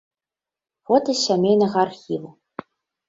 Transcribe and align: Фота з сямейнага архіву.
Фота 0.87 1.11
з 1.19 1.23
сямейнага 1.27 1.77
архіву. 1.91 2.29